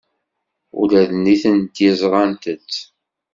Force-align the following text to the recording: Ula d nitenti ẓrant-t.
Ula 0.79 1.01
d 1.09 1.11
nitenti 1.15 1.89
ẓrant-t. 1.99 2.71